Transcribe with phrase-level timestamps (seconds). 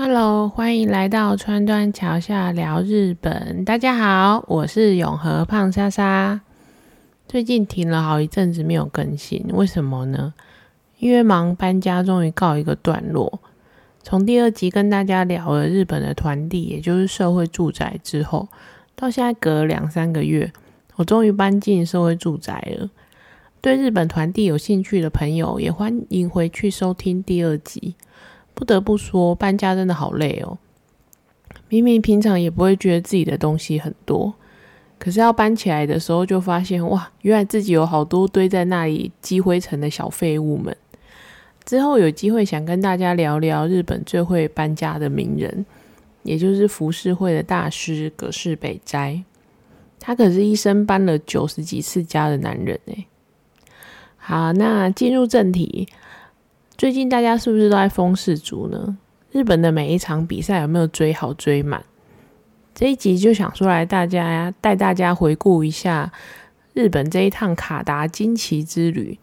[0.00, 3.64] Hello，欢迎来到川端桥下聊日本。
[3.64, 6.40] 大家好，我是永和胖莎莎。
[7.26, 10.34] 最近停了好一阵子没有更新，为什么呢？
[11.00, 13.40] 因为忙搬家，终于告一个段落。
[14.04, 18.46] 从第二集跟大家聊了日本的团地，也就是社会住宅之后，
[18.94, 20.52] 到现在隔了两三个月，
[20.94, 22.88] 我终于搬进社会住宅了。
[23.60, 27.96] 对日本团地有兴趣的朋友，也欢迎回去收听第二集。
[28.58, 30.58] 不得不说，搬家真的好累哦。
[31.68, 34.34] 明明平常也不会觉得自己的东西很多，
[34.98, 40.76] 可是要搬起来的时候，就发现哇，原来自己有好多堆在那里积灰尘的小废物们。
[41.64, 45.64] 之后有机会想跟大家聊聊日本最会搬家的名人，
[46.24, 49.22] 也就是浮世绘的大师葛饰北斋。
[50.00, 53.06] 他可是一生搬了九十几次家的男人哎。
[54.16, 55.86] 好，那进入正题。
[56.78, 58.96] 最近大家是不是都在封氏足呢？
[59.32, 61.84] 日本的每一场比赛有没有追好追满？
[62.72, 66.12] 这一集就想出来，大家带大家回顾一下
[66.74, 69.18] 日本这一趟卡达惊奇之旅。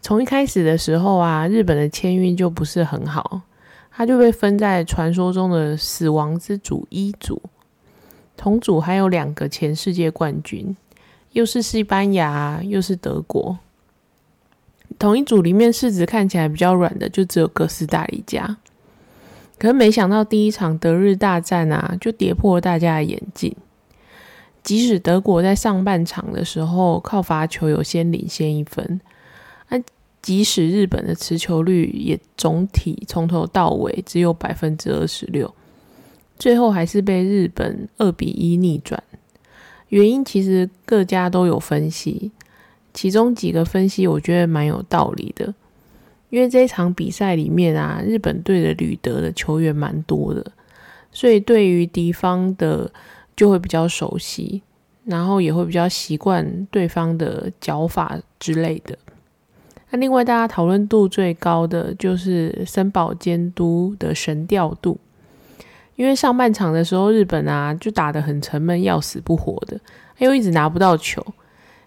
[0.00, 3.42] 从一开始的时候啊，日本的签运就不是很好，
[3.90, 7.42] 他就被分在传说中的死亡之组一组，
[8.38, 10.74] 同组还有两个前世界冠军，
[11.32, 13.58] 又是西班牙，又是德国。
[14.98, 18.56] 同一组里面市值看起来比较软的，就只有哥斯达黎加。
[19.58, 23.54] 可是没想到第一场德日大战啊，就跌破了大家的眼镜。
[24.62, 29.00] 即使德国在上半场的时候靠罚球有先领先一分，
[29.68, 29.80] 那
[30.20, 35.54] 即使日本的持球率也总体从头到尾只有百分之二十六，
[36.38, 39.02] 最后还是被日本二比一逆转。
[39.88, 42.30] 原因其实各家都有分析。
[42.92, 45.54] 其中几个分析，我觉得蛮有道理的，
[46.30, 50.44] 因为这一场比赛里面啊，日本队的旅德的球员蛮多的，
[51.12, 52.90] 所以对于敌方的
[53.36, 54.62] 就会比较熟悉，
[55.04, 58.98] 然后也会比较习惯对方的脚法之类的。
[59.90, 64.98] 那另外大家讨论度最高的就是森保监督的神调度，
[65.96, 69.80] 因为上半场的时候日本啊就打得很沉闷，要死不活的，
[70.18, 71.24] 又一直拿不到球。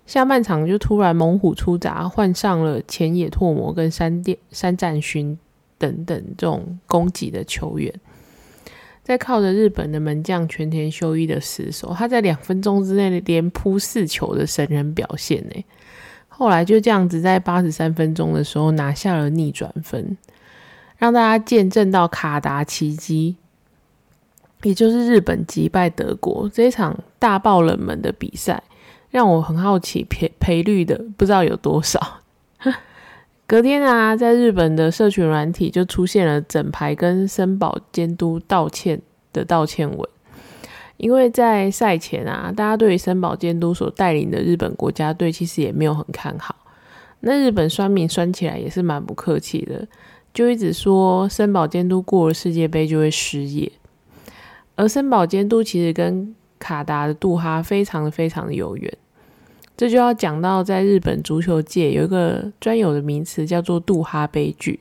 [0.05, 5.37] 下半场就突然猛虎出闸，换上了前野拓磨跟山电山战勋
[5.77, 7.93] 等等这种攻击的球员，
[9.03, 15.63] 在靠着日本的门将全田修一的死守，他在两分钟之内连扑四球的神人表现呢。
[16.27, 20.17] 后来就这样子在八十三分钟的时候拿下了逆转分，
[20.97, 23.37] 让大家见证到卡达奇迹，
[24.63, 28.61] 也就是日本击败德国这一场大爆冷门的比赛。
[29.11, 31.99] 让我很好奇赔赔率的不知道有多少。
[33.45, 39.01] 隔天啊，在日本的社群软体就出现了整排跟森保监督道歉
[39.33, 40.09] 的道歉文，
[40.95, 46.55] 因为在赛前啊，大家对于森保监督所带领的日本国家队其实也没有很看好。
[47.19, 49.85] 那日本酸民酸起来也是蛮不客气的，
[50.33, 53.69] 就一直说森保监督过了世界杯就会失业，
[54.75, 58.97] 而森保监督其实跟卡达的杜哈非常非常的有缘。
[59.81, 64.79] 这就要讲到，在日本足球界有一个专有的名词，叫做“杜哈悲剧”。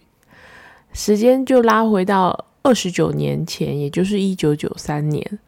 [0.92, 5.38] 时间就拉回到二十九年前，也就是一九九三年。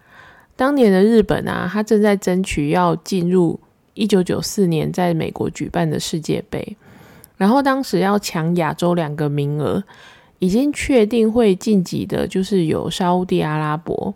[0.56, 3.60] 当年的日本啊，他正在争取要进入
[3.92, 6.74] 一九九四年在美国举办的世界杯，
[7.36, 9.84] 然后当时要抢亚洲两个名额，
[10.38, 14.14] 已经确定会晋级的，就是有沙地阿拉伯。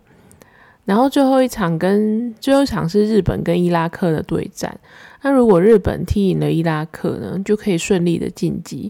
[0.87, 4.79] 然后最后一场跟最后一场是日本跟伊拉克的对战。
[5.21, 8.89] 那如果日本踢赢了伊拉克呢，就可以顺利的晋级。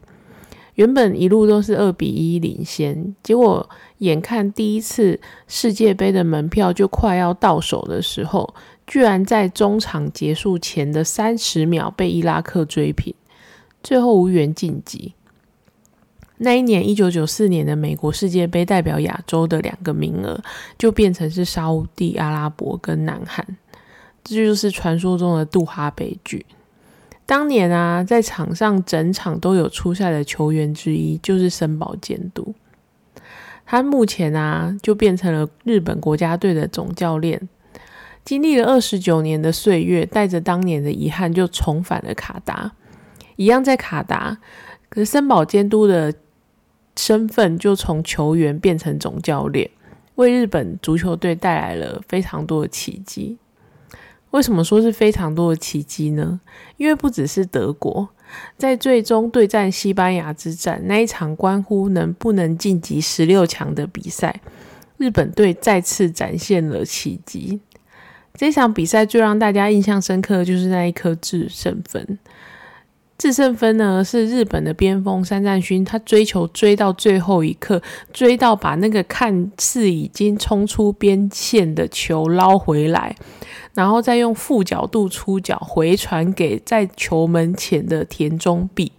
[0.75, 8.53] 原本一路都是二比一领先，结果眼看第一次世界杯的门票就快要到手的时候，
[8.85, 13.11] 居然在中场结束前的三十秒被伊拉克追平，
[13.81, 15.15] 最后无缘晋级。
[16.39, 20.39] 那一年，一九九四年的美国世界杯代表亚洲的两个名额，
[20.77, 21.63] 就变成是沙
[21.95, 23.43] 地阿拉伯跟南韩，
[24.23, 26.45] 这就是传说中的杜哈悲剧。
[27.25, 32.53] 当年啊，在场上整场都有出赛的球员之一，就是森保监督。
[33.65, 37.49] 他目前啊，就变成了日本国家队的总教练。
[38.23, 42.73] 经历了二十九年的岁月，带着当年的遗憾，就重返了卡达。
[43.37, 44.37] 一样在卡达，
[44.87, 46.13] 可是森保监督的。
[46.97, 49.69] 身份就从球员变成总教练，
[50.15, 53.37] 为日本足球队带来了非常多的奇迹。
[54.31, 56.41] 为什么说是非常多的奇迹呢？
[56.75, 58.09] 因为不只是德国，
[58.57, 64.41] 在最终对战西班牙之战那一场关乎能不能晋级十六强的比赛，
[64.97, 67.61] 日本队再次展现了奇迹。
[68.33, 72.19] 这场比赛最让大家印象深刻的就是那一颗制胜分。
[73.17, 77.81] 制胜分呢，是日本的边锋山战勋，他追求追到最后一刻，
[78.13, 83.15] 追到把那个看似已经冲出边线的球捞回来，
[83.73, 88.91] 然后再用负角度出脚回传给在球门前的田中碧，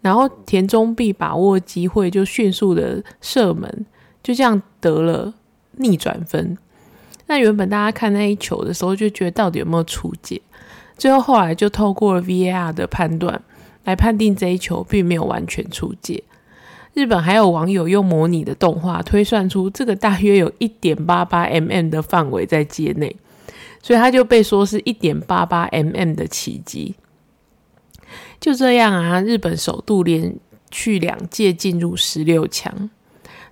[0.00, 3.86] 然后田中碧把握机会就迅速的射门，
[4.20, 5.32] 就这样得了
[5.76, 6.58] 逆转分。
[7.26, 10.42] 那原本大家看那一球的时候，就觉得到底有没有出界？
[10.96, 13.42] 最后后来就透过了 VAR 的判断
[13.84, 16.22] 来判定这一球并没有完全出界。
[16.94, 23.16] 日本还有网友用模拟的动画推算出这个大约有一点八八 mm 的范围在界内，
[23.82, 26.94] 所以他就被说是一点八八 mm 的奇迹。
[28.40, 30.36] 就这样啊，日本首度连
[30.70, 32.90] 续两届进入十六强，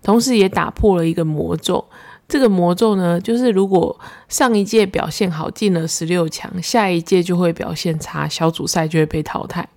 [0.02, 1.84] 同时也打破了一个魔咒。
[2.32, 3.94] 这个魔咒呢，就是如果
[4.26, 9.68] 上一届表现好进了十六强，下一届就会表现差，小组赛就会被淘汰。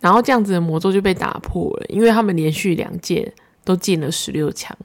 [0.00, 4.76] 然后这样子的魔咒就被打破了，因为他们连续两届都进了十六强。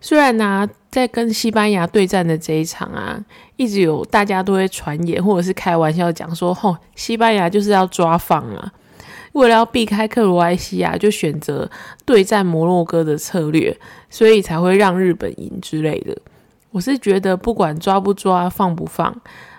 [0.00, 3.20] 虽然呢，在跟西班牙对战的这一场啊，
[3.56, 8.72] 一直有大家都会传言或者是开玩笑讲说，吼，西班牙就是要抓放啊。
[9.32, 11.70] 为了要避开克罗埃西亚，就选择
[12.04, 13.76] 对战摩洛哥的策略，
[14.10, 16.16] 所以才会让日本赢之类的。
[16.70, 19.14] 我是觉得不管抓不抓、放不放，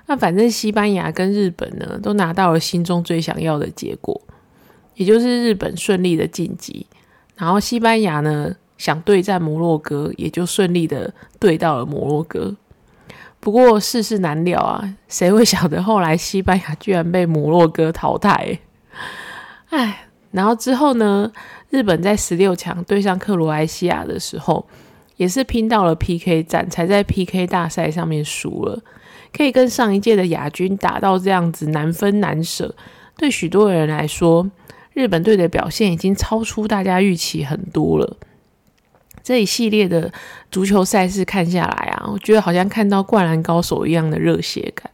[0.07, 4.19] 那反正西班牙跟日本呢都拿到了心中最想要的结果，
[4.95, 6.85] 也就是日本顺利的晋级，
[7.35, 12.55] 然后西班牙呢想对战摩洛哥，也就顺利的对到了摩洛哥。
[13.39, 18.59] 不过世事难料啊，谁会晓得后来西班牙居然被摩洛哥淘汰？
[19.73, 21.31] 唉，然后之后呢？
[21.71, 24.67] 日本在十六强对上克罗埃西亚的时候，
[25.17, 28.79] 也是拼到了 PK 战，才在 PK 大赛上面输了。
[29.35, 32.75] 可以跟上一届的亚军打到这样子难分难舍，
[33.17, 34.47] 对许多人来说，
[34.93, 38.17] 日本队的表现已经超出大家预期很多了。
[39.23, 40.13] 这一系列的
[40.51, 44.91] 足球赛事看下来啊，我觉得好像看到灌篮高手一样的热血感。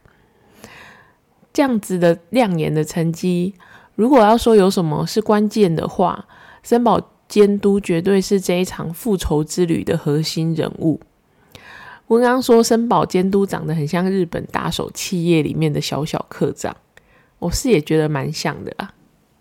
[1.52, 3.52] 这样子的亮眼的成绩。
[3.94, 6.26] 如果要说有什么是关键的话，
[6.62, 11.00] 森保监督绝对是这一场复仇之旅的核心人物。
[12.06, 16.74] 我刚刚说森保监督长得很像日本打手企业里面的小小课长，
[17.38, 18.92] 我是也觉得蛮像的啦。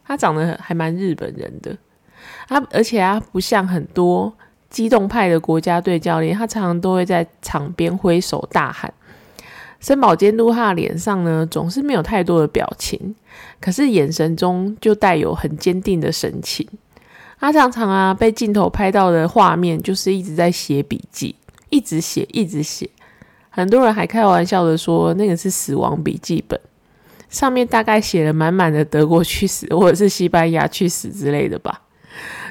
[0.05, 1.75] 他长得还蛮日本人的，
[2.47, 4.31] 他而且他不像很多
[4.69, 8.93] 激动派的国家队教练，他常常都会在场边挥手大喊。
[9.79, 13.15] 森保监督他的脸上呢，总是没有太多的表情，
[13.61, 16.67] 可是眼神中就带有很坚定的神情。
[17.39, 21.33] 他常常啊被镜头拍到的画面，就是一直在写笔记，
[21.69, 22.89] 一直写，一直写。
[23.49, 26.59] 很多人还开玩笑的说，那个是死亡笔记本，
[27.29, 31.83] 上面大概写了满满的“德国去死”或者是“西班牙去死”之类的吧。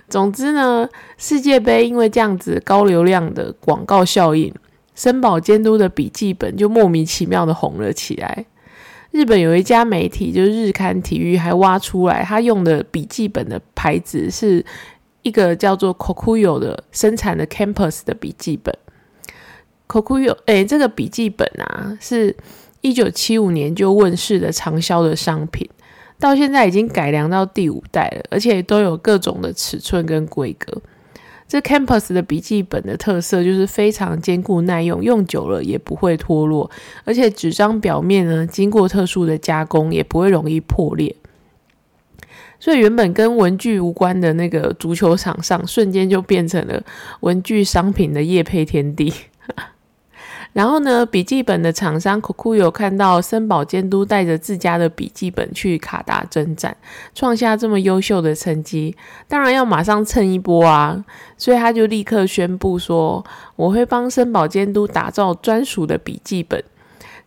[0.09, 0.89] 总之呢，
[1.19, 4.53] 世界杯因为这样子高流量的广告效应。
[4.99, 8.45] 森保监督的笔记本就莫名其妙的红了起来。
[9.13, 14.65] 日本有一家媒体，就是日刊体育，还挖出来他用的笔记本的牌子是
[15.23, 18.77] 一个叫做 Kokuyo 的生产的 Campus 的笔记本。
[19.87, 22.37] Kokuyo，哎，这个笔记本啊，是
[22.81, 25.71] 一九七五年就问世的畅销的商品，
[26.19, 30.83] 到现在已经改良到第五代了，而且都有各种的尺寸跟规格。
[31.49, 36.71] 这 Campus 的笔记本的特色就是非常坚固耐用，用久了也不会脱落，
[37.05, 41.17] 而且纸张表面呢经过特殊的加工，也不会容易破裂。
[42.61, 46.83] 所以原本跟文具无关的那个足球场上，瞬间就变成了
[47.21, 49.11] 文具商品的业配天地。
[50.53, 56.77] 然后呢，笔记本的厂商 Kokuyo 看到森宝监督带着自家的笔记本去卡达征战，
[57.15, 58.97] 创下这么优秀的成绩，
[59.29, 61.05] 当然要马上蹭一波啊！
[61.37, 63.25] 所以他就立刻宣布说
[63.55, 66.65] ：“我会帮森宝监督打造专属的笔记本，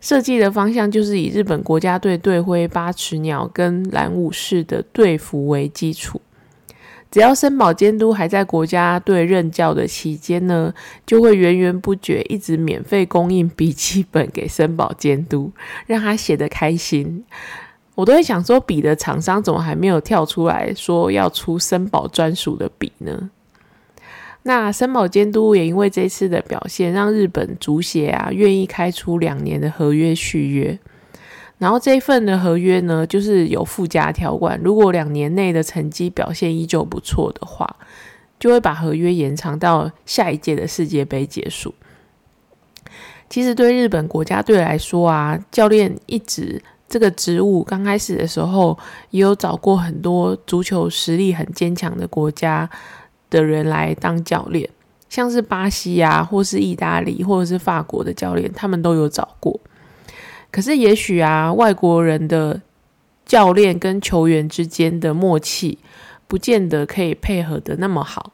[0.00, 6.20] 设计的方向就是以日本国家队队徽八尺鸟跟蓝武士的队服为基础。”
[7.12, 10.72] 只要森保监督还在国家队任教的期间呢，
[11.04, 15.52] 就会源源不绝一直免费供应笔记本给森保监督，
[15.86, 17.22] 让他写得开心。
[17.94, 23.28] 我都会想说，笔的厂商怎么还没有跳出来说要出森保专属的笔呢？
[24.44, 30.78] 那森保监督也因为这次的表现，让日本足协啊愿意开出两年的合约续约。
[31.62, 37.76] 然后这一份的合约呢，就是有附加条款，如果两年内的成绩表现依旧不错的话，
[38.40, 41.72] 就会把合约延长到下一届的世界杯结束。
[43.30, 48.76] 其实对日本国家队来说啊，教练一直这个职务刚开始的时候，
[49.10, 52.68] 也有找过很多足球实力很坚强的国家
[53.30, 54.68] 的人来当教练，
[55.08, 59.60] 像是巴西啊，或是意大利，或者是法国的教练，他们都有找过。
[60.52, 62.60] 可是也许啊，外国人的
[63.24, 65.78] 教练跟球员之间的默契，
[66.28, 68.32] 不见得可以配合的那么好。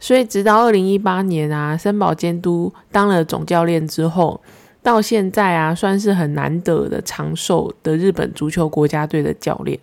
[0.00, 4.42] 所以，直到二零一八年啊，森保监督当了总教练之后，
[4.82, 9.78] 到现在啊，算是很难得的长寿的日本足球国家队的教练。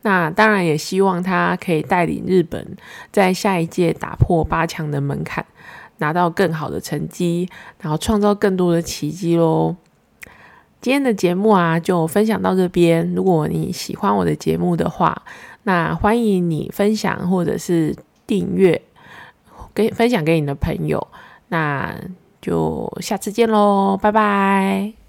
[0.00, 2.76] 那当然也希望他可以带领日本
[3.12, 5.44] 在下一届打破八强的门槛，
[5.98, 7.46] 拿到更好的成绩，
[7.80, 9.76] 然后创造更多的奇迹喽。
[10.86, 13.12] 今天的节目啊，就分享到这边。
[13.12, 15.20] 如果你喜欢我的节目的话，
[15.64, 17.92] 那欢迎你分享或者是
[18.24, 18.80] 订阅。
[19.74, 21.04] 给分享给你的朋友，
[21.48, 21.92] 那
[22.40, 25.05] 就下次见喽，拜拜。